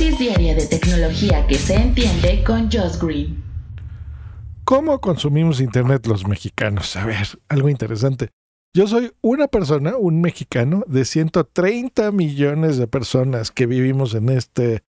dosis 0.00 0.18
diaria 0.18 0.54
de 0.54 0.66
tecnología 0.66 1.46
que 1.46 1.56
se 1.56 1.74
entiende 1.74 2.42
con 2.42 2.70
Josh 2.70 2.98
Green. 2.98 3.44
¿Cómo 4.64 4.98
consumimos 4.98 5.60
Internet 5.60 6.06
los 6.06 6.26
mexicanos? 6.26 6.96
A 6.96 7.04
ver, 7.04 7.26
algo 7.48 7.68
interesante. 7.68 8.30
Yo 8.74 8.86
soy 8.86 9.12
una 9.20 9.48
persona, 9.48 9.98
un 9.98 10.22
mexicano, 10.22 10.84
de 10.86 11.04
130 11.04 12.12
millones 12.12 12.78
de 12.78 12.86
personas 12.86 13.50
que 13.50 13.66
vivimos 13.66 14.14
en 14.14 14.30
este 14.30 14.84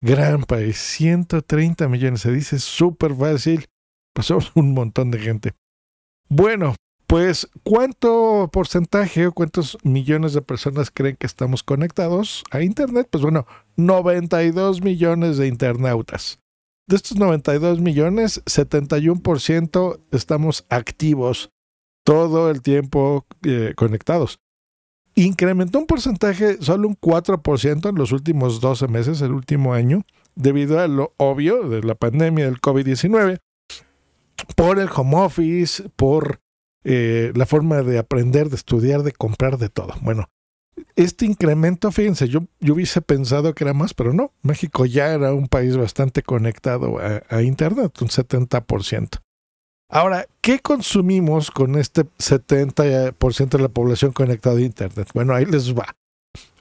gran 0.00 0.44
país. 0.44 0.76
130 0.76 1.88
millones, 1.88 2.20
se 2.20 2.30
dice 2.30 2.60
súper 2.60 3.16
fácil. 3.16 3.66
Pasamos 4.14 4.52
un 4.54 4.74
montón 4.74 5.10
de 5.10 5.18
gente. 5.18 5.52
Bueno, 6.28 6.76
pues, 7.12 7.46
¿cuánto 7.62 8.48
porcentaje 8.50 9.26
o 9.26 9.32
cuántos 9.32 9.76
millones 9.82 10.32
de 10.32 10.40
personas 10.40 10.90
creen 10.90 11.14
que 11.16 11.26
estamos 11.26 11.62
conectados 11.62 12.42
a 12.50 12.62
Internet? 12.62 13.06
Pues 13.10 13.20
bueno, 13.20 13.46
92 13.76 14.80
millones 14.80 15.36
de 15.36 15.46
internautas. 15.46 16.38
De 16.88 16.96
estos 16.96 17.18
92 17.18 17.80
millones, 17.80 18.42
71% 18.46 20.00
estamos 20.10 20.64
activos 20.70 21.50
todo 22.02 22.50
el 22.50 22.62
tiempo 22.62 23.26
eh, 23.44 23.74
conectados. 23.76 24.38
Incrementó 25.14 25.80
un 25.80 25.86
porcentaje, 25.86 26.62
solo 26.62 26.88
un 26.88 26.96
4% 26.96 27.90
en 27.90 27.94
los 27.94 28.12
últimos 28.12 28.58
12 28.62 28.88
meses, 28.88 29.20
el 29.20 29.32
último 29.32 29.74
año, 29.74 30.00
debido 30.34 30.80
a 30.80 30.88
lo 30.88 31.12
obvio 31.18 31.68
de 31.68 31.82
la 31.82 31.94
pandemia 31.94 32.46
del 32.46 32.62
COVID-19, 32.62 33.38
por 34.56 34.78
el 34.78 34.88
home 34.88 35.16
office, 35.16 35.90
por 35.94 36.41
eh, 36.84 37.32
la 37.34 37.46
forma 37.46 37.82
de 37.82 37.98
aprender, 37.98 38.48
de 38.48 38.56
estudiar, 38.56 39.02
de 39.02 39.12
comprar, 39.12 39.58
de 39.58 39.68
todo. 39.68 39.94
Bueno, 40.00 40.28
este 40.96 41.26
incremento, 41.26 41.92
fíjense, 41.92 42.28
yo, 42.28 42.40
yo 42.60 42.74
hubiese 42.74 43.02
pensado 43.02 43.54
que 43.54 43.64
era 43.64 43.74
más, 43.74 43.94
pero 43.94 44.12
no. 44.12 44.32
México 44.42 44.86
ya 44.86 45.12
era 45.12 45.32
un 45.32 45.48
país 45.48 45.76
bastante 45.76 46.22
conectado 46.22 46.98
a, 46.98 47.22
a 47.28 47.42
Internet, 47.42 48.00
un 48.00 48.08
70%. 48.08 49.20
Ahora, 49.88 50.26
¿qué 50.40 50.60
consumimos 50.60 51.50
con 51.50 51.76
este 51.76 52.04
70% 52.18 53.48
de 53.50 53.58
la 53.58 53.68
población 53.68 54.12
conectada 54.12 54.56
a 54.56 54.62
Internet? 54.62 55.10
Bueno, 55.12 55.34
ahí 55.34 55.44
les 55.44 55.76
va. 55.76 55.94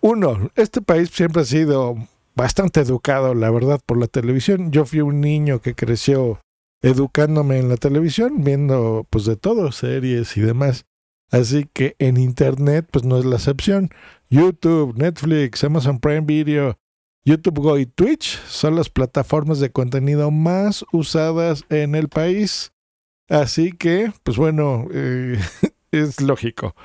Uno, 0.01 0.51
este 0.55 0.81
país 0.81 1.09
siempre 1.11 1.43
ha 1.43 1.45
sido 1.45 1.95
bastante 2.35 2.81
educado, 2.81 3.33
la 3.33 3.49
verdad, 3.49 3.79
por 3.85 3.97
la 3.97 4.07
televisión. 4.07 4.71
Yo 4.71 4.85
fui 4.85 4.99
un 4.99 5.21
niño 5.21 5.61
que 5.61 5.75
creció 5.75 6.41
educándome 6.81 7.59
en 7.59 7.69
la 7.69 7.77
televisión, 7.77 8.43
viendo 8.43 9.05
pues 9.09 9.25
de 9.25 9.35
todo, 9.35 9.71
series 9.71 10.35
y 10.37 10.41
demás. 10.41 10.85
Así 11.29 11.69
que 11.71 11.95
en 11.99 12.17
Internet 12.17 12.87
pues 12.91 13.05
no 13.05 13.17
es 13.17 13.25
la 13.25 13.37
excepción. 13.37 13.89
YouTube, 14.29 14.95
Netflix, 14.97 15.63
Amazon 15.63 15.99
Prime 15.99 16.21
Video, 16.21 16.77
YouTube 17.23 17.59
Go 17.59 17.77
y 17.77 17.85
Twitch 17.85 18.39
son 18.45 18.75
las 18.75 18.89
plataformas 18.89 19.59
de 19.59 19.71
contenido 19.71 20.31
más 20.31 20.83
usadas 20.91 21.63
en 21.69 21.95
el 21.95 22.09
país. 22.09 22.73
Así 23.29 23.71
que, 23.71 24.11
pues 24.23 24.37
bueno, 24.37 24.87
eh, 24.91 25.39
es 25.91 26.19
lógico. 26.21 26.75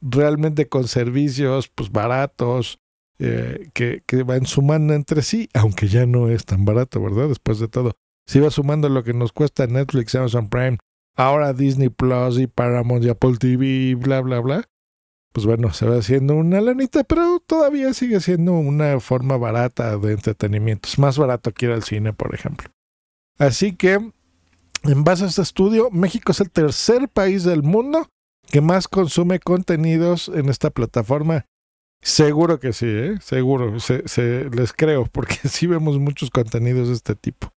Realmente 0.00 0.68
con 0.68 0.86
servicios 0.86 1.68
pues 1.68 1.90
baratos, 1.90 2.78
eh, 3.18 3.70
que, 3.72 4.02
que 4.06 4.22
van 4.22 4.44
sumando 4.44 4.92
entre 4.92 5.22
sí, 5.22 5.48
aunque 5.54 5.88
ya 5.88 6.04
no 6.04 6.28
es 6.28 6.44
tan 6.44 6.66
barato, 6.66 7.02
¿verdad? 7.02 7.28
Después 7.28 7.58
de 7.58 7.68
todo 7.68 7.96
si 8.26 8.40
va 8.40 8.50
sumando 8.50 8.88
lo 8.88 9.04
que 9.04 9.14
nos 9.14 9.32
cuesta 9.32 9.66
Netflix, 9.66 10.14
Amazon 10.14 10.48
Prime, 10.48 10.78
ahora 11.16 11.52
Disney 11.52 11.88
Plus 11.88 12.38
y 12.38 12.46
Paramount 12.46 13.04
y 13.04 13.08
Apple 13.08 13.36
TV, 13.38 13.94
bla, 13.94 14.20
bla, 14.20 14.40
bla, 14.40 14.68
pues 15.36 15.44
bueno, 15.44 15.72
se 15.72 15.86
va 15.86 15.98
haciendo 15.98 16.34
una 16.34 16.62
lanita, 16.62 17.04
pero 17.04 17.40
todavía 17.46 17.92
sigue 17.92 18.20
siendo 18.20 18.52
una 18.52 18.98
forma 19.00 19.36
barata 19.36 19.98
de 19.98 20.12
entretenimiento. 20.12 20.88
Es 20.88 20.98
más 20.98 21.18
barato 21.18 21.52
que 21.52 21.66
ir 21.66 21.72
al 21.72 21.82
cine, 21.82 22.14
por 22.14 22.34
ejemplo. 22.34 22.70
Así 23.38 23.76
que, 23.76 24.12
en 24.82 25.04
base 25.04 25.24
a 25.24 25.26
este 25.26 25.42
estudio, 25.42 25.90
México 25.90 26.32
es 26.32 26.40
el 26.40 26.50
tercer 26.50 27.10
país 27.10 27.44
del 27.44 27.62
mundo 27.62 28.08
que 28.50 28.62
más 28.62 28.88
consume 28.88 29.38
contenidos 29.38 30.30
en 30.34 30.48
esta 30.48 30.70
plataforma. 30.70 31.44
Seguro 32.00 32.58
que 32.58 32.72
sí, 32.72 32.86
¿eh? 32.86 33.18
seguro, 33.20 33.78
se, 33.78 34.08
se, 34.08 34.48
les 34.48 34.72
creo, 34.72 35.04
porque 35.04 35.36
sí 35.48 35.66
vemos 35.66 35.98
muchos 35.98 36.30
contenidos 36.30 36.88
de 36.88 36.94
este 36.94 37.14
tipo. 37.14 37.52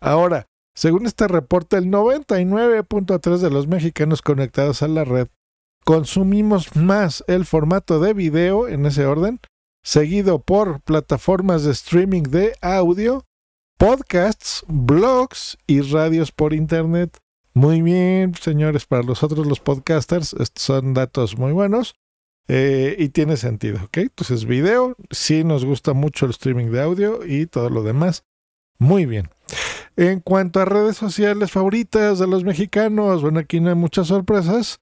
Ahora, 0.00 0.46
según 0.74 1.06
este 1.06 1.28
reporte, 1.28 1.76
el 1.76 1.86
99.3 1.86 3.38
de 3.38 3.50
los 3.50 3.66
mexicanos 3.66 4.22
conectados 4.22 4.82
a 4.82 4.88
la 4.88 5.04
red 5.04 5.28
consumimos 5.84 6.76
más 6.76 7.24
el 7.26 7.44
formato 7.44 8.00
de 8.00 8.14
video 8.14 8.68
en 8.68 8.86
ese 8.86 9.06
orden, 9.06 9.40
seguido 9.82 10.40
por 10.40 10.80
plataformas 10.82 11.64
de 11.64 11.72
streaming 11.72 12.22
de 12.22 12.54
audio, 12.60 13.24
podcasts, 13.78 14.64
blogs 14.68 15.58
y 15.66 15.80
radios 15.80 16.32
por 16.32 16.52
internet. 16.52 17.18
Muy 17.54 17.82
bien, 17.82 18.34
señores, 18.40 18.86
para 18.86 19.02
nosotros 19.02 19.46
los 19.46 19.60
podcasters, 19.60 20.34
estos 20.34 20.62
son 20.62 20.94
datos 20.94 21.36
muy 21.36 21.52
buenos 21.52 21.94
eh, 22.46 22.94
y 22.98 23.08
tiene 23.08 23.36
sentido, 23.36 23.84
¿ok? 23.84 23.98
Entonces, 23.98 24.44
video, 24.44 24.96
sí 25.10 25.44
nos 25.44 25.64
gusta 25.64 25.92
mucho 25.92 26.26
el 26.26 26.30
streaming 26.30 26.70
de 26.70 26.82
audio 26.82 27.26
y 27.26 27.46
todo 27.46 27.70
lo 27.70 27.82
demás. 27.82 28.24
Muy 28.80 29.04
bien. 29.04 29.28
En 29.96 30.20
cuanto 30.20 30.58
a 30.58 30.64
redes 30.64 30.96
sociales 30.96 31.52
favoritas 31.52 32.18
de 32.18 32.26
los 32.26 32.44
mexicanos, 32.44 33.20
bueno, 33.22 33.38
aquí 33.38 33.60
no 33.60 33.68
hay 33.68 33.74
muchas 33.74 34.08
sorpresas, 34.08 34.80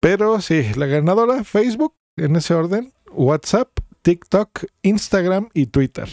pero 0.00 0.40
sí, 0.40 0.72
la 0.76 0.86
ganadora, 0.86 1.42
Facebook, 1.42 1.94
en 2.16 2.36
ese 2.36 2.54
orden, 2.54 2.92
WhatsApp, 3.10 3.68
TikTok, 4.02 4.66
Instagram 4.82 5.48
y 5.52 5.66
Twitter. 5.66 6.08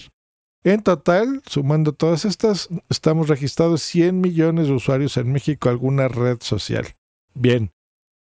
En 0.64 0.81
total, 0.81 1.44
sumando 1.46 1.94
todas 1.94 2.25
estas, 2.25 2.70
estamos 2.90 3.28
registrados 3.28 3.84
100 3.84 4.19
millones 4.19 4.68
de 4.68 4.74
usuarios 4.74 5.16
en 5.18 5.31
México, 5.31 5.69
alguna 5.69 6.08
red 6.08 6.40
social. 6.42 6.88
Bien. 7.36 7.72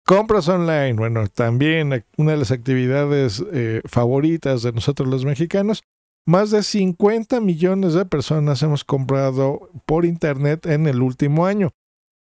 Compras 0.06 0.48
online, 0.48 0.94
bueno, 0.94 1.28
también 1.28 2.06
una 2.16 2.32
de 2.32 2.38
las 2.38 2.52
actividades 2.52 3.44
eh, 3.52 3.82
favoritas 3.86 4.62
de 4.62 4.72
nosotros 4.72 5.10
los 5.10 5.26
mexicanos. 5.26 5.82
Más 6.30 6.52
de 6.52 6.62
50 6.62 7.40
millones 7.40 7.96
de 7.96 8.06
personas 8.06 8.62
hemos 8.62 8.84
comprado 8.84 9.72
por 9.88 10.06
Internet 10.06 10.68
en 10.68 10.86
el 10.86 11.02
último 11.02 11.48
año. 11.48 11.72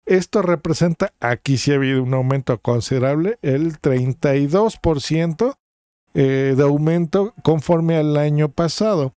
Esto 0.06 0.40
representa, 0.40 1.12
aquí 1.20 1.58
sí 1.58 1.72
ha 1.72 1.74
habido 1.74 2.02
un 2.02 2.14
aumento 2.14 2.58
considerable, 2.58 3.38
el 3.42 3.78
32% 3.78 5.58
eh, 6.14 6.54
de 6.56 6.62
aumento 6.62 7.34
conforme 7.42 7.98
al 7.98 8.16
año 8.16 8.48
pasado. 8.48 9.12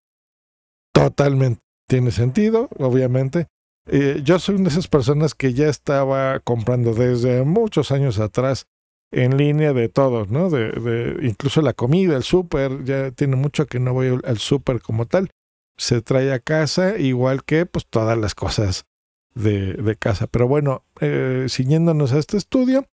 Totalmente. 0.93 1.61
Tiene 1.87 2.11
sentido, 2.11 2.69
obviamente. 2.77 3.47
Eh, 3.87 4.23
yo 4.25 4.41
soy 4.41 4.57
una 4.57 4.65
de 4.65 4.71
esas 4.71 4.89
personas 4.89 5.37
que 5.37 5.55
ya 5.55 5.69
estaba 5.69 6.41
comprando 6.41 6.95
desde 6.95 7.45
muchos 7.45 7.93
años 7.93 8.19
atrás 8.19 8.67
en 9.13 9.37
línea 9.37 9.73
de 9.73 9.89
todo, 9.89 10.27
¿no? 10.27 10.51
De, 10.51 11.19
incluso 11.23 11.63
la 11.63 11.73
comida, 11.73 12.17
el 12.17 12.23
súper, 12.23 12.85
ya 12.85 13.11
tiene 13.11 13.37
mucho 13.37 13.67
que 13.67 13.81
no 13.81 13.93
voy 13.93 14.19
al 14.25 14.39
súper 14.39 14.81
como 14.81 15.07
tal. 15.07 15.31
Se 15.77 16.03
trae 16.03 16.33
a 16.33 16.39
casa, 16.39 16.99
igual 16.99 17.45
que 17.45 17.67
pues 17.67 17.87
todas 17.87 18.17
las 18.19 18.35
cosas 18.35 18.85
de, 19.35 19.75
de 19.75 19.97
casa. 19.97 20.27
Pero 20.27 20.47
bueno, 20.47 20.85
eh, 21.01 21.47
siguiéndonos 21.49 22.13
a 22.13 22.19
este 22.19 22.37
estudio, 22.37 22.87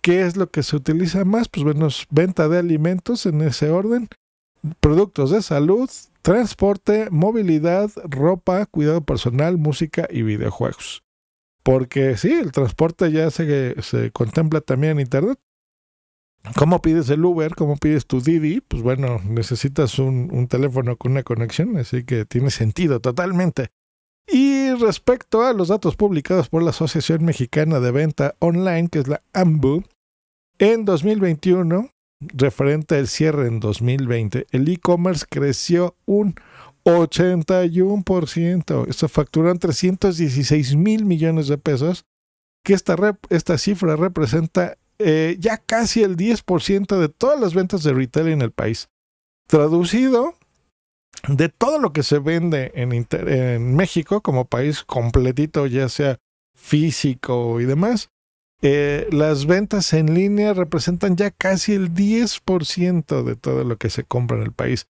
¿qué 0.00 0.22
es 0.22 0.36
lo 0.36 0.50
que 0.50 0.62
se 0.62 0.76
utiliza 0.76 1.24
más? 1.24 1.48
Pues 1.48 1.64
bueno, 1.64 1.88
venta 2.10 2.48
de 2.48 2.58
alimentos 2.58 3.26
en 3.26 3.42
ese 3.42 3.70
orden, 3.70 4.08
productos 4.80 5.30
de 5.30 5.42
salud, 5.42 5.90
transporte, 6.22 7.08
movilidad, 7.10 7.90
ropa, 8.04 8.64
cuidado 8.66 9.02
personal, 9.02 9.58
música 9.58 10.06
y 10.10 10.22
videojuegos. 10.22 11.02
Porque 11.62 12.16
sí, 12.16 12.32
el 12.32 12.52
transporte 12.52 13.10
ya 13.12 13.30
se, 13.30 13.80
se 13.82 14.10
contempla 14.10 14.60
también 14.60 14.92
en 14.92 15.00
Internet. 15.00 15.38
¿Cómo 16.56 16.82
pides 16.82 17.08
el 17.10 17.24
Uber? 17.24 17.54
¿Cómo 17.54 17.76
pides 17.76 18.06
tu 18.06 18.20
Didi? 18.20 18.60
Pues 18.60 18.82
bueno, 18.82 19.20
necesitas 19.24 19.98
un, 20.00 20.28
un, 20.32 20.48
teléfono 20.48 20.96
con 20.96 21.12
una 21.12 21.22
conexión, 21.22 21.76
así 21.76 22.04
que 22.04 22.24
tiene 22.24 22.50
sentido 22.50 23.00
totalmente. 23.00 23.68
Y 24.26 24.72
respecto 24.74 25.42
a 25.42 25.52
los 25.52 25.68
datos 25.68 25.94
publicados 25.94 26.48
por 26.48 26.62
la 26.62 26.70
Asociación 26.70 27.24
Mexicana 27.24 27.78
de 27.78 27.90
Venta 27.92 28.34
Online, 28.40 28.88
que 28.88 28.98
es 28.98 29.08
la 29.08 29.22
AMBU, 29.32 29.84
en 30.58 30.84
2021, 30.84 31.90
referente 32.20 32.96
al 32.96 33.08
cierre 33.08 33.46
en 33.46 33.60
2020, 33.60 34.46
el 34.50 34.68
e-commerce 34.68 35.26
creció 35.28 35.96
un 36.06 36.34
81%. 36.84 38.88
Esto 38.88 39.08
facturan 39.08 39.58
316 39.58 40.76
mil 40.76 41.04
millones 41.04 41.48
de 41.48 41.58
pesos, 41.58 42.04
que 42.64 42.74
esta, 42.74 42.96
esta 43.30 43.58
cifra 43.58 43.96
representa 43.96 44.78
eh, 44.98 45.36
ya 45.38 45.58
casi 45.58 46.02
el 46.02 46.16
10% 46.16 46.98
de 46.98 47.08
todas 47.08 47.40
las 47.40 47.54
ventas 47.54 47.82
de 47.82 47.92
retail 47.92 48.28
en 48.28 48.42
el 48.42 48.52
país. 48.52 48.88
Traducido, 49.48 50.36
de 51.28 51.48
todo 51.48 51.78
lo 51.78 51.92
que 51.92 52.02
se 52.02 52.18
vende 52.18 52.72
en, 52.74 53.76
México 53.76 54.22
como 54.22 54.46
país 54.46 54.82
completito, 54.84 55.66
ya 55.66 55.88
sea 55.88 56.18
físico 56.54 57.60
y 57.60 57.64
demás, 57.64 58.10
eh, 58.62 59.08
las 59.10 59.46
ventas 59.46 59.92
en 59.92 60.14
línea 60.14 60.54
representan 60.54 61.16
ya 61.16 61.30
casi 61.30 61.74
el 61.74 61.92
10% 61.92 63.24
de 63.24 63.36
todo 63.36 63.64
lo 63.64 63.76
que 63.76 63.90
se 63.90 64.04
compra 64.04 64.36
en 64.36 64.44
el 64.44 64.52
país. 64.52 64.86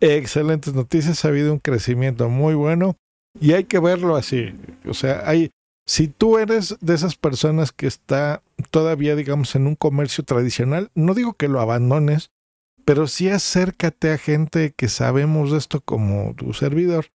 Excelentes 0.00 0.74
noticias, 0.74 1.24
ha 1.24 1.28
habido 1.28 1.52
un 1.52 1.58
crecimiento 1.58 2.28
muy 2.28 2.54
bueno 2.54 2.96
y 3.40 3.52
hay 3.52 3.64
que 3.64 3.78
verlo 3.78 4.16
así. 4.16 4.54
O 4.86 4.94
sea, 4.94 5.28
hay, 5.28 5.50
si 5.86 6.08
tú 6.08 6.38
eres 6.38 6.76
de 6.80 6.94
esas 6.94 7.16
personas 7.16 7.72
que 7.72 7.86
está 7.86 8.42
todavía, 8.70 9.16
digamos, 9.16 9.54
en 9.54 9.66
un 9.66 9.74
comercio 9.74 10.24
tradicional, 10.24 10.90
no 10.94 11.14
digo 11.14 11.34
que 11.34 11.48
lo 11.48 11.60
abandones, 11.60 12.30
pero 12.84 13.06
sí 13.06 13.28
acércate 13.28 14.12
a 14.12 14.18
gente 14.18 14.72
que 14.76 14.88
sabemos 14.88 15.52
de 15.52 15.58
esto 15.58 15.80
como 15.80 16.34
tu 16.34 16.54
servidor 16.54 17.06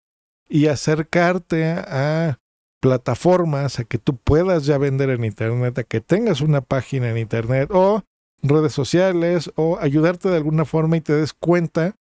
y 0.48 0.66
acercarte 0.66 1.64
a 1.64 2.38
plataformas, 2.80 3.78
a 3.78 3.84
que 3.84 3.98
tú 3.98 4.16
puedas 4.16 4.66
ya 4.66 4.76
vender 4.76 5.08
en 5.10 5.24
Internet, 5.24 5.78
a 5.78 5.84
que 5.84 6.00
tengas 6.00 6.40
una 6.40 6.60
página 6.60 7.10
en 7.10 7.16
Internet 7.16 7.70
o 7.72 8.02
redes 8.42 8.72
sociales 8.72 9.52
o 9.54 9.78
ayudarte 9.78 10.28
de 10.28 10.36
alguna 10.36 10.64
forma 10.64 10.96
y 10.96 11.00
te 11.00 11.14
des 11.14 11.32
cuenta 11.32 11.94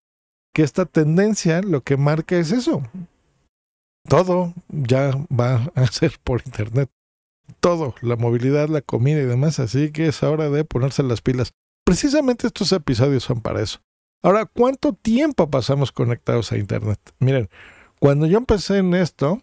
que 0.52 0.62
esta 0.62 0.86
tendencia 0.86 1.62
lo 1.62 1.82
que 1.82 1.96
marca 1.96 2.36
es 2.36 2.52
eso. 2.52 2.82
Todo 4.08 4.54
ya 4.68 5.12
va 5.28 5.70
a 5.74 5.86
ser 5.86 6.18
por 6.22 6.42
Internet. 6.44 6.90
Todo, 7.60 7.94
la 8.00 8.16
movilidad, 8.16 8.68
la 8.68 8.80
comida 8.80 9.20
y 9.20 9.26
demás. 9.26 9.58
Así 9.58 9.90
que 9.92 10.06
es 10.06 10.22
hora 10.22 10.50
de 10.50 10.64
ponerse 10.64 11.02
las 11.02 11.20
pilas. 11.20 11.52
Precisamente 11.84 12.46
estos 12.46 12.72
episodios 12.72 13.24
son 13.24 13.40
para 13.40 13.62
eso. 13.62 13.80
Ahora, 14.22 14.46
¿cuánto 14.46 14.92
tiempo 14.92 15.50
pasamos 15.50 15.92
conectados 15.92 16.52
a 16.52 16.58
Internet? 16.58 16.98
Miren, 17.18 17.48
cuando 17.98 18.26
yo 18.26 18.38
empecé 18.38 18.78
en 18.78 18.94
esto, 18.94 19.40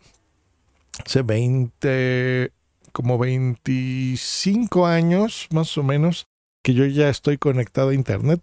hace 1.04 1.24
20, 1.24 2.52
como 2.92 3.18
25 3.18 4.86
años 4.86 5.48
más 5.52 5.78
o 5.78 5.84
menos, 5.84 6.28
que 6.64 6.74
yo 6.74 6.86
ya 6.86 7.10
estoy 7.10 7.38
conectado 7.38 7.90
a 7.90 7.94
Internet, 7.94 8.42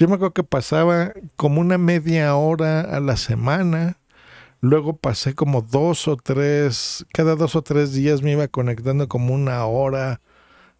yo 0.00 0.08
me 0.08 0.14
acuerdo 0.14 0.32
que 0.32 0.44
pasaba 0.44 1.12
como 1.36 1.60
una 1.60 1.76
media 1.76 2.34
hora 2.34 2.80
a 2.80 3.00
la 3.00 3.18
semana. 3.18 3.98
Luego 4.62 4.96
pasé 4.96 5.34
como 5.34 5.60
dos 5.60 6.08
o 6.08 6.16
tres, 6.16 7.04
cada 7.12 7.36
dos 7.36 7.54
o 7.54 7.62
tres 7.62 7.92
días 7.92 8.22
me 8.22 8.32
iba 8.32 8.48
conectando 8.48 9.08
como 9.08 9.34
una 9.34 9.62
hora 9.66 10.22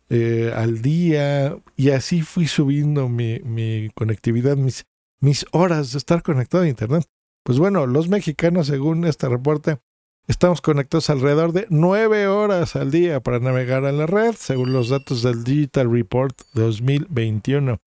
eh, 0.08 0.52
al 0.56 0.80
día. 0.80 1.54
Y 1.76 1.90
así 1.90 2.22
fui 2.22 2.46
subiendo 2.46 3.10
mi, 3.10 3.90
conectividad, 3.94 4.56
mis, 4.56 4.86
mis 5.20 5.44
horas 5.52 5.92
de 5.92 5.98
estar 5.98 6.22
conectado 6.22 6.64
a 6.64 6.68
Internet. 6.68 7.04
Pues 7.44 7.58
bueno, 7.58 7.86
los 7.86 8.08
mexicanos, 8.08 8.68
según 8.68 9.04
este 9.04 9.28
reporte, 9.28 9.80
estamos 10.28 10.62
conectados 10.62 11.10
alrededor 11.10 11.52
de 11.52 11.66
nueve 11.68 12.26
horas 12.26 12.74
al 12.74 12.90
día 12.90 13.20
para 13.20 13.38
navegar 13.38 13.84
en 13.84 13.98
la 13.98 14.06
red, 14.06 14.34
según 14.34 14.72
los 14.72 14.88
datos 14.88 15.22
del 15.22 15.44
Digital 15.44 15.92
Report 15.92 16.38
2021 16.54 17.80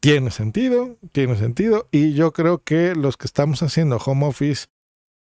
tiene 0.00 0.30
sentido, 0.30 0.96
tiene 1.12 1.36
sentido. 1.36 1.88
Y 1.90 2.14
yo 2.14 2.32
creo 2.32 2.62
que 2.62 2.94
los 2.94 3.16
que 3.16 3.26
estamos 3.26 3.62
haciendo 3.62 3.96
home 3.96 4.26
office 4.26 4.66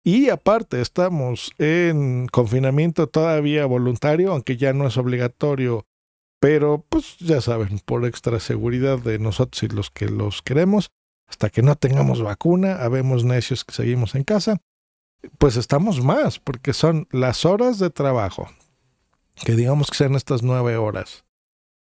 y 0.05 0.29
aparte 0.29 0.83
estamos 0.83 1.53
en 1.59 2.27
confinamiento 2.29 3.07
todavía 3.07 3.65
voluntario, 3.65 4.33
aunque 4.33 4.59
ya 4.59 4.75
no 4.75 4.87
es 4.87 4.99
obligatorio, 4.99 5.87
pero 6.41 6.85
pues 6.91 7.17
ya 7.21 7.41
saben, 7.41 7.79
por 7.79 8.05
extra 8.05 8.39
seguridad 8.39 8.99
de 8.99 9.19
nosotros 9.19 9.63
y 9.63 9.69
los 9.69 9.91
que 9.91 10.11
los 10.11 10.43
queremos, 10.43 10.91
hasta 11.27 11.49
que 11.49 11.63
no 11.63 11.75
tengamos 11.75 12.23
vacuna, 12.23 12.77
habemos 12.83 13.25
necios 13.25 13.65
que 13.65 13.73
seguimos 13.73 14.15
en 14.15 14.25
casa, 14.25 14.59
pues 15.39 15.57
estamos 15.57 16.05
más, 16.05 16.39
porque 16.39 16.75
son 16.75 17.09
las 17.11 17.47
horas 17.47 17.79
de 17.79 17.89
trabajo, 17.89 18.51
que 19.43 19.57
digamos 19.57 19.91
que 19.91 19.97
sean 19.97 20.17
estas 20.17 20.43
nueve 20.43 20.77
horas, 20.77 21.25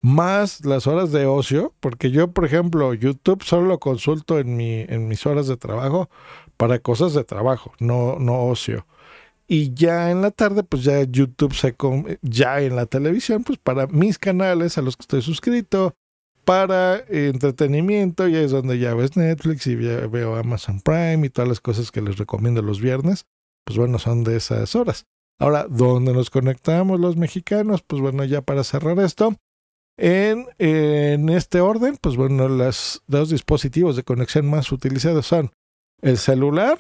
más 0.03 0.65
las 0.65 0.87
horas 0.87 1.13
de 1.13 1.27
ocio, 1.27 1.75
porque 1.81 2.11
yo, 2.11 2.33
por 2.33 2.45
ejemplo, 2.45 2.95
YouTube 2.95 3.43
solo 3.43 3.67
lo 3.67 3.81
consulto 3.81 4.39
en, 4.39 4.57
mi, 4.57 4.81
en 4.89 5.09
mis 5.09 5.27
horas 5.27 5.47
de 5.47 5.57
trabajo 5.57 6.09
para 6.57 6.79
cosas 6.79 7.15
de 7.15 7.25
trabajo, 7.25 7.73
no, 7.79 8.19
no 8.19 8.47
ocio. 8.47 8.87
Y 9.47 9.75
ya 9.75 10.11
en 10.11 10.23
la 10.23 10.31
tarde, 10.31 10.63
pues 10.63 10.85
ya 10.85 11.03
YouTube 11.03 11.55
se 11.55 11.75
ya 12.23 12.61
en 12.61 12.77
la 12.77 12.87
televisión, 12.87 13.43
pues 13.43 13.59
para 13.59 13.89
mis 13.89 14.19
canales 14.19 14.79
a 14.79 14.83
los 14.83 14.97
que 14.97 15.03
estoy 15.03 15.23
suscrito, 15.23 15.95
para 16.45 17.05
entretenimiento, 17.09 18.27
ya 18.29 18.41
es 18.41 18.51
donde 18.51 18.79
ya 18.79 18.95
ves 18.95 19.17
Netflix 19.17 19.67
y 19.67 19.77
ya 19.77 20.07
veo 20.07 20.37
Amazon 20.37 20.81
Prime 20.81 21.27
y 21.27 21.31
todas 21.31 21.49
las 21.49 21.61
cosas 21.61 21.91
que 21.91 22.01
les 22.01 22.17
recomiendo 22.17 22.63
los 22.63 22.81
viernes, 22.81 23.27
pues 23.65 23.77
bueno, 23.77 23.99
son 23.99 24.25
de 24.25 24.37
esas 24.37 24.75
horas. 24.75 25.07
Ahora, 25.39 25.67
¿dónde 25.69 26.13
nos 26.13 26.31
conectamos 26.31 27.01
los 27.01 27.17
mexicanos? 27.17 27.83
Pues 27.83 28.03
bueno, 28.03 28.25
ya 28.25 28.43
para 28.43 28.65
cerrar 28.65 28.99
esto, 29.01 29.37
en, 30.01 31.29
este 31.29 31.61
orden, 31.61 31.99
pues 32.01 32.17
bueno, 32.17 32.49
los 32.49 33.03
dos 33.07 33.29
dispositivos 33.29 33.97
de 33.97 34.03
conexión 34.03 34.49
más 34.49 34.73
utilizados 34.73 35.27
son 35.27 35.51
el 36.01 36.17
celular, 36.17 36.79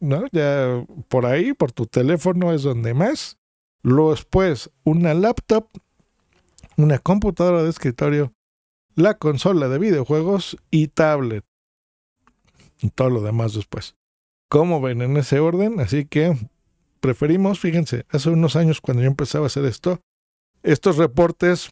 ¿no? 0.00 0.24
Ya 0.32 0.84
por 1.08 1.26
ahí, 1.26 1.52
por 1.52 1.70
tu 1.70 1.86
teléfono 1.86 2.52
es 2.52 2.62
donde 2.62 2.94
más. 2.94 3.38
Luego 3.84 4.10
después, 4.10 4.70
una 4.82 5.14
laptop, 5.14 5.68
una 6.76 6.98
computadora 6.98 7.62
de 7.62 7.70
escritorio, 7.70 8.32
la 8.96 9.18
consola 9.18 9.68
de 9.68 9.78
videojuegos 9.78 10.56
y 10.70 10.88
tablet. 10.88 11.44
Y 12.80 12.90
todo 12.90 13.10
lo 13.10 13.22
demás 13.22 13.54
después. 13.54 13.94
¿Cómo 14.48 14.80
ven 14.80 15.00
en 15.02 15.16
ese 15.16 15.38
orden? 15.38 15.78
Así 15.78 16.06
que 16.06 16.36
preferimos, 17.00 17.60
fíjense, 17.60 18.04
hace 18.08 18.30
unos 18.30 18.56
años 18.56 18.80
cuando 18.80 19.04
yo 19.04 19.08
empezaba 19.08 19.44
a 19.44 19.46
hacer 19.46 19.64
esto, 19.64 20.00
estos 20.64 20.96
reportes 20.96 21.70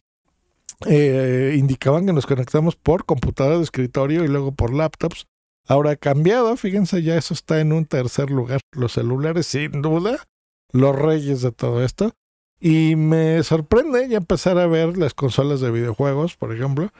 eh, 0.85 1.55
indicaban 1.57 2.05
que 2.05 2.13
nos 2.13 2.25
conectamos 2.25 2.75
por 2.75 3.05
computadora 3.05 3.57
de 3.57 3.63
escritorio 3.63 4.23
y 4.23 4.27
luego 4.27 4.51
por 4.51 4.73
laptops. 4.73 5.27
Ahora 5.67 5.91
ha 5.91 5.95
cambiado, 5.95 6.55
fíjense, 6.57 7.03
ya 7.03 7.15
eso 7.15 7.33
está 7.33 7.59
en 7.59 7.71
un 7.71 7.85
tercer 7.85 8.29
lugar. 8.29 8.61
Los 8.71 8.93
celulares, 8.93 9.47
sin 9.47 9.81
duda, 9.81 10.27
los 10.71 10.95
reyes 10.95 11.41
de 11.41 11.51
todo 11.51 11.83
esto. 11.83 12.11
Y 12.59 12.95
me 12.95 13.41
sorprende 13.43 14.07
ya 14.07 14.17
empezar 14.17 14.57
a 14.57 14.67
ver 14.67 14.97
las 14.97 15.13
consolas 15.13 15.61
de 15.61 15.71
videojuegos, 15.71 16.35
por 16.35 16.53
ejemplo. 16.53 16.91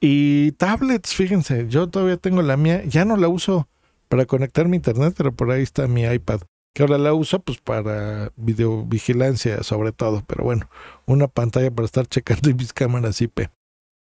Y 0.00 0.52
tablets, 0.52 1.14
fíjense, 1.14 1.66
yo 1.68 1.88
todavía 1.88 2.16
tengo 2.16 2.42
la 2.42 2.56
mía, 2.56 2.84
ya 2.84 3.04
no 3.04 3.16
la 3.16 3.28
uso 3.28 3.68
para 4.08 4.26
conectar 4.26 4.68
mi 4.68 4.76
internet, 4.76 5.14
pero 5.16 5.32
por 5.32 5.50
ahí 5.50 5.62
está 5.62 5.86
mi 5.86 6.04
iPad 6.04 6.40
que 6.74 6.82
ahora 6.82 6.98
la 6.98 7.14
uso 7.14 7.38
pues 7.38 7.58
para 7.58 8.32
videovigilancia 8.36 9.62
sobre 9.62 9.92
todo, 9.92 10.24
pero 10.26 10.44
bueno, 10.44 10.68
una 11.06 11.28
pantalla 11.28 11.70
para 11.70 11.86
estar 11.86 12.06
checando 12.06 12.52
mis 12.54 12.72
cámaras 12.72 13.22
IP. 13.22 13.48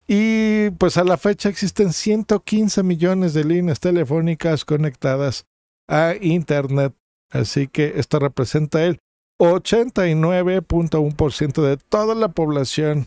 Y 0.07 0.71
pues 0.71 0.98
a 0.98 1.04
la 1.04 1.18
fecha 1.18 1.50
existen 1.50 1.94
115 1.94 2.81
millones 2.83 3.33
de 3.33 3.44
líneas 3.44 3.80
telefónicas 3.80 4.65
conectadas 4.65 5.45
a 5.88 6.15
Internet, 6.19 6.94
así 7.30 7.68
que 7.68 7.94
esto 7.97 8.19
representa 8.19 8.83
el 8.83 8.99
89.1% 9.40 11.61
de 11.61 11.78
toda 11.78 12.16
la 12.16 12.30
población 12.30 13.06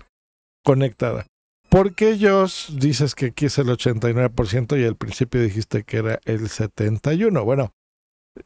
conectada. 0.64 1.26
¿Por 1.68 1.94
qué 1.94 2.10
ellos 2.10 2.72
dices 2.78 3.14
que 3.14 3.26
aquí 3.26 3.46
es 3.46 3.58
el 3.58 3.68
89% 3.68 4.80
y 4.80 4.84
al 4.84 4.96
principio 4.96 5.40
dijiste 5.40 5.84
que 5.84 5.98
era 5.98 6.18
el 6.24 6.48
71%? 6.48 7.44
Bueno, 7.44 7.72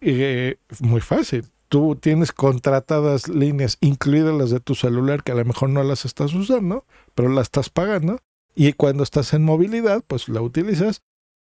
eh, 0.01 0.57
muy 0.81 1.01
fácil. 1.01 1.47
Tú 1.69 1.97
tienes 1.97 2.33
contratadas 2.33 3.29
líneas, 3.29 3.79
incluidas 3.81 4.35
las 4.35 4.51
de 4.51 4.61
tu 4.61 4.75
celular, 4.75 5.23
que 5.23 5.33
a 5.33 5.35
lo 5.35 5.45
mejor 5.45 5.71
no 5.71 5.83
las 5.83 6.05
estás 6.05 6.35
usando, 6.35 6.85
pero 7.15 7.29
las 7.29 7.45
estás 7.45 7.71
pagando. 7.71 8.21
Y 8.55 8.73
cuando 8.75 9.03
estás 9.03 9.35
en 9.35 9.45
movilidad, 9.45 10.03
pues 10.07 10.29
la 10.29 10.41
utilizas. 10.41 11.03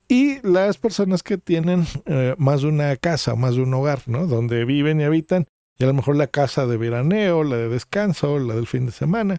Y 0.10 0.40
las 0.48 0.78
personas 0.78 1.24
que 1.24 1.38
tienen 1.38 1.86
eh, 2.06 2.36
más 2.38 2.62
de 2.62 2.68
una 2.68 2.96
casa, 2.96 3.36
más 3.36 3.56
de 3.56 3.62
un 3.62 3.74
hogar, 3.74 4.02
¿no? 4.08 4.26
Donde 4.28 4.66
viven 4.66 5.02
y 5.02 5.04
habitan, 5.04 5.48
y 5.78 5.84
a 5.84 5.88
lo 5.88 5.94
mejor 5.94 6.16
la 6.16 6.28
casa 6.28 6.66
de 6.66 6.78
veraneo, 6.78 7.44
la 7.44 7.58
de 7.58 7.70
descanso, 7.70 8.40
la 8.40 8.56
del 8.56 8.68
fin 8.68 8.86
de 8.86 8.92
semana, 8.92 9.38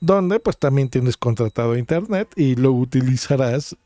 donde 0.00 0.40
pues 0.40 0.58
también 0.58 0.88
tienes 0.88 1.16
contratado 1.16 1.76
internet 1.76 2.28
y 2.36 2.56
lo 2.56 2.72
utilizarás 2.72 3.76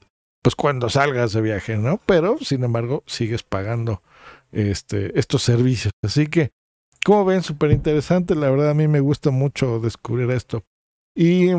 pues 0.43 0.57
cuando 0.57 0.91
salgas 0.91 1.33
de 1.33 1.41
viaje, 1.41 1.77
¿no? 1.77 2.01
Pero 2.05 2.37
sin 2.41 2.65
embargo 2.65 3.05
sigues 3.07 3.45
pagando 3.45 4.03
este, 4.53 5.19
estos 5.19 5.43
servicios. 5.43 5.93
Así 6.05 6.27
que, 6.29 6.51
como 7.05 7.25
ven, 7.25 7.43
súper 7.43 7.73
interesante. 7.73 8.35
La 8.35 8.51
verdad, 8.51 8.71
a 8.71 8.75
mí 8.75 8.87
me 8.89 9.01
gusta 9.01 9.31
mucho 9.31 9.81
descubrir 9.81 10.31
esto. 10.31 10.63
Y 11.15 11.51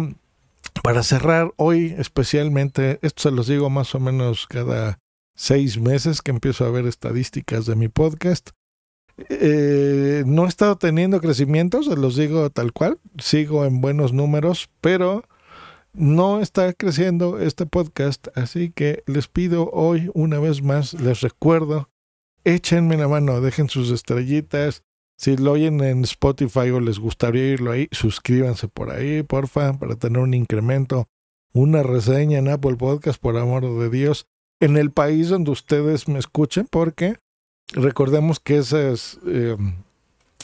para 0.82 1.04
cerrar, 1.04 1.54
hoy 1.58 1.96
especialmente, 1.98 3.00
esto 3.02 3.24
se 3.24 3.32
los 3.32 3.48
digo 3.48 3.70
más 3.70 3.94
o 3.96 4.00
menos 4.00 4.48
cada 4.48 5.00
seis 5.36 5.80
meses 5.80 6.22
que 6.22 6.32
empiezo 6.32 6.66
a 6.66 6.72
ver 6.72 6.86
estadísticas 6.86 7.66
de 7.66 7.76
mi 7.76 7.88
podcast. 7.90 8.52
Eh, 9.30 10.24
no 10.26 10.46
he 10.46 10.48
estado 10.48 10.78
teniendo 10.78 11.22
crecimiento, 11.22 11.84
se 11.84 11.96
los 11.96 12.16
digo 12.16 12.50
tal 12.50 12.74
cual, 12.74 13.00
sigo 13.20 13.66
en 13.66 13.80
buenos 13.80 14.12
números, 14.12 14.70
pero 14.82 15.24
no 15.94 16.42
está 16.42 16.74
creciendo 16.74 17.40
este 17.40 17.68
podcast, 17.68 18.28
así 18.36 18.72
que 18.72 19.04
les 19.06 19.28
pido 19.28 19.70
hoy 19.72 20.10
una 20.16 20.40
vez 20.40 20.64
más, 20.64 20.96
les 20.96 21.22
recuerdo 21.22 21.90
échenme 22.44 22.98
la 22.98 23.08
mano, 23.08 23.42
dejen 23.42 23.70
sus 23.70 23.92
estrellitas. 23.92 24.84
Si 25.18 25.38
lo 25.38 25.54
oyen 25.54 25.82
en 25.82 26.04
Spotify 26.04 26.72
o 26.72 26.80
les 26.80 27.00
gustaría 27.00 27.44
oírlo 27.44 27.72
ahí, 27.72 27.88
suscríbanse 27.92 28.68
por 28.68 28.92
ahí, 28.92 29.24
porfa, 29.24 29.74
para 29.74 29.96
tener 29.96 30.20
un 30.20 30.34
incremento. 30.34 31.08
Una 31.54 31.84
reseña 31.84 32.40
en 32.40 32.50
Apple 32.50 32.76
Podcast, 32.76 33.22
por 33.22 33.38
amor 33.38 33.62
de 33.80 33.90
Dios. 33.90 34.26
en 34.60 34.78
el 34.78 34.92
país 34.92 35.28
donde 35.28 35.52
ustedes 35.52 36.08
me 36.08 36.20
escuchen, 36.20 36.68
porque 36.70 37.18
recordemos 37.74 38.40
que 38.40 38.60
eso 38.60 38.78
eh, 39.28 39.58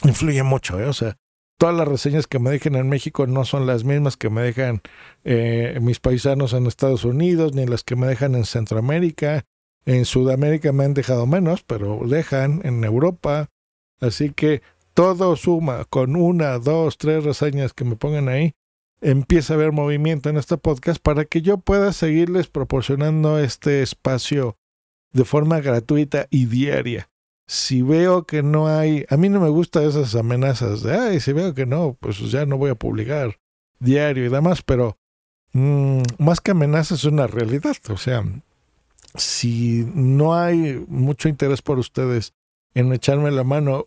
influye 0.04 0.42
mucho, 0.42 0.78
¿eh? 0.78 0.84
o 0.84 0.92
sea, 0.92 1.16
todas 1.60 1.74
las 1.74 1.86
reseñas 1.86 2.26
que 2.26 2.38
me 2.38 2.50
dejen 2.50 2.74
en 2.74 2.88
México 2.88 3.26
no 3.26 3.44
son 3.44 3.66
las 3.66 3.84
mismas 3.84 4.16
que 4.16 4.30
me 4.30 4.42
dejan 4.42 4.80
eh, 5.24 5.78
mis 5.80 6.00
paisanos 6.00 6.54
en 6.54 6.66
Estados 6.66 7.04
Unidos, 7.04 7.54
ni 7.54 7.66
las 7.66 7.84
que 7.84 7.96
me 7.96 8.06
dejan 8.06 8.34
en 8.34 8.44
Centroamérica. 8.44 9.44
En 9.86 10.04
Sudamérica 10.04 10.72
me 10.72 10.84
han 10.84 10.94
dejado 10.94 11.26
menos, 11.26 11.62
pero 11.62 12.00
dejan 12.06 12.60
en 12.64 12.84
Europa. 12.84 13.48
Así 14.00 14.30
que 14.30 14.62
todo 14.94 15.36
suma 15.36 15.84
con 15.86 16.16
una, 16.16 16.58
dos, 16.58 16.98
tres 16.98 17.24
reseñas 17.24 17.72
que 17.72 17.84
me 17.84 17.96
pongan 17.96 18.28
ahí. 18.28 18.52
Empieza 19.00 19.54
a 19.54 19.56
haber 19.56 19.72
movimiento 19.72 20.28
en 20.28 20.36
este 20.36 20.58
podcast 20.58 21.00
para 21.02 21.24
que 21.24 21.42
yo 21.42 21.58
pueda 21.58 21.92
seguirles 21.92 22.48
proporcionando 22.48 23.38
este 23.38 23.82
espacio 23.82 24.58
de 25.12 25.24
forma 25.24 25.60
gratuita 25.60 26.26
y 26.30 26.46
diaria 26.46 27.10
si 27.50 27.82
veo 27.82 28.26
que 28.26 28.44
no 28.44 28.68
hay, 28.68 29.04
a 29.08 29.16
mí 29.16 29.28
no 29.28 29.40
me 29.40 29.48
gustan 29.48 29.82
esas 29.82 30.14
amenazas 30.14 30.84
de, 30.84 30.96
ay, 30.96 31.18
si 31.18 31.32
veo 31.32 31.52
que 31.52 31.66
no, 31.66 31.96
pues 31.98 32.20
ya 32.30 32.46
no 32.46 32.56
voy 32.56 32.70
a 32.70 32.76
publicar 32.76 33.40
diario 33.80 34.24
y 34.24 34.28
demás, 34.28 34.62
pero 34.62 34.98
mm, 35.52 36.00
más 36.18 36.40
que 36.40 36.52
amenazas 36.52 37.00
es 37.00 37.06
una 37.06 37.26
realidad, 37.26 37.76
o 37.88 37.96
sea, 37.96 38.22
si 39.14 39.84
no 39.94 40.34
hay 40.34 40.84
mucho 40.88 41.28
interés 41.28 41.62
por 41.62 41.78
ustedes 41.78 42.34
en 42.74 42.92
echarme 42.92 43.30
la 43.30 43.44
mano 43.44 43.86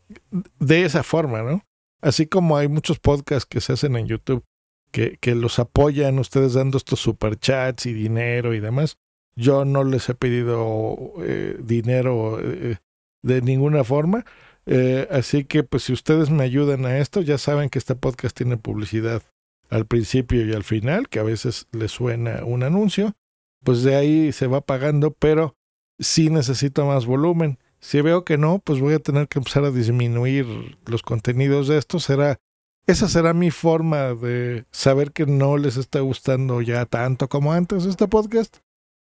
de 0.59 0.85
esa 0.85 1.03
forma, 1.03 1.41
¿no? 1.41 1.63
Así 2.01 2.27
como 2.27 2.57
hay 2.57 2.67
muchos 2.67 2.99
podcasts 2.99 3.45
que 3.45 3.61
se 3.61 3.73
hacen 3.73 3.95
en 3.95 4.07
YouTube 4.07 4.43
que, 4.91 5.17
que 5.19 5.35
los 5.35 5.57
apoyan 5.59 6.19
ustedes 6.19 6.53
dando 6.53 6.77
estos 6.77 6.99
superchats 6.99 7.85
y 7.85 7.93
dinero 7.93 8.53
y 8.53 8.59
demás. 8.59 8.97
Yo 9.35 9.65
no 9.65 9.83
les 9.83 10.07
he 10.09 10.13
pedido 10.13 11.13
eh, 11.21 11.57
dinero 11.59 12.39
eh, 12.41 12.77
de 13.23 13.41
ninguna 13.41 13.83
forma. 13.83 14.25
Eh, 14.65 15.07
así 15.11 15.45
que 15.45 15.63
pues 15.63 15.83
si 15.83 15.93
ustedes 15.93 16.29
me 16.29 16.43
ayudan 16.43 16.85
a 16.85 16.99
esto, 16.99 17.21
ya 17.21 17.37
saben 17.37 17.69
que 17.69 17.79
este 17.79 17.95
podcast 17.95 18.35
tiene 18.35 18.57
publicidad 18.57 19.23
al 19.69 19.85
principio 19.85 20.45
y 20.45 20.53
al 20.53 20.63
final, 20.63 21.09
que 21.09 21.19
a 21.19 21.23
veces 21.23 21.67
le 21.71 21.87
suena 21.87 22.43
un 22.45 22.63
anuncio, 22.63 23.15
pues 23.63 23.83
de 23.83 23.95
ahí 23.95 24.31
se 24.31 24.47
va 24.47 24.61
pagando, 24.61 25.11
pero 25.11 25.55
si 25.99 26.29
necesito 26.29 26.85
más 26.85 27.05
volumen. 27.05 27.59
Si 27.79 28.01
veo 28.01 28.23
que 28.23 28.37
no, 28.37 28.59
pues 28.59 28.79
voy 28.79 28.93
a 28.93 28.99
tener 28.99 29.27
que 29.27 29.39
empezar 29.39 29.65
a 29.65 29.71
disminuir 29.71 30.77
los 30.85 31.01
contenidos 31.01 31.67
de 31.67 31.77
esto. 31.77 31.99
Será, 31.99 32.39
esa 32.87 33.09
será 33.09 33.33
mi 33.33 33.51
forma 33.51 34.13
de 34.13 34.65
saber 34.71 35.11
que 35.11 35.25
no 35.25 35.57
les 35.57 35.75
está 35.77 35.99
gustando 35.99 36.61
ya 36.61 36.85
tanto 36.85 37.27
como 37.27 37.51
antes 37.51 37.85
este 37.85 38.07
podcast 38.07 38.57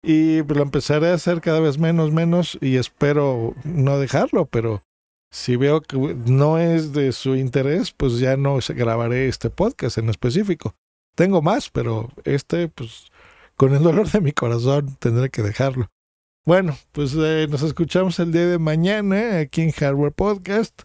y 0.04 0.42
lo 0.42 0.62
empezaré 0.62 1.08
a 1.08 1.14
hacer 1.14 1.40
cada 1.40 1.60
vez 1.60 1.78
menos, 1.78 2.12
menos 2.12 2.58
y 2.60 2.76
espero 2.76 3.54
no 3.64 3.98
dejarlo, 3.98 4.44
pero 4.44 4.84
si 5.30 5.56
veo 5.56 5.80
que 5.80 5.96
no 5.96 6.58
es 6.58 6.92
de 6.92 7.12
su 7.12 7.36
interés, 7.36 7.92
pues 7.92 8.18
ya 8.18 8.36
no 8.36 8.58
grabaré 8.68 9.28
este 9.28 9.50
podcast 9.50 9.98
en 9.98 10.10
específico. 10.10 10.76
Tengo 11.16 11.40
más, 11.40 11.70
pero 11.70 12.10
este, 12.24 12.68
pues 12.68 13.06
con 13.56 13.74
el 13.74 13.82
dolor 13.82 14.10
de 14.10 14.20
mi 14.20 14.32
corazón 14.32 14.96
tendré 14.98 15.30
que 15.30 15.42
dejarlo. 15.42 15.90
Bueno, 16.46 16.76
pues 16.92 17.14
eh, 17.16 17.46
nos 17.48 17.62
escuchamos 17.62 18.18
el 18.18 18.32
día 18.32 18.46
de 18.46 18.58
mañana 18.58 19.38
aquí 19.38 19.62
en 19.62 19.70
Hardware 19.70 20.12
Podcast. 20.12 20.82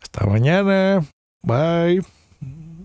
Hasta 0.00 0.24
mañana. 0.26 1.04
Bye. 1.42 2.19